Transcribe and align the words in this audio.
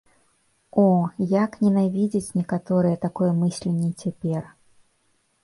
О, 0.83 0.85
як 1.43 1.51
ненавідзяць 1.65 2.33
некаторыя 2.39 3.01
такое 3.05 3.29
мысленне 3.43 3.93
цяпер. 4.01 4.43